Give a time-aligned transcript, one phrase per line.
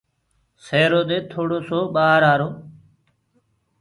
[0.65, 2.49] سيرو دي ٿوڙو سو ڀآهر آرو۔